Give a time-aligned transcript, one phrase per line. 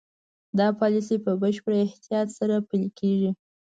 [0.57, 3.31] دا پالیسي په بشپړ احتیاط سره پلي کېږي.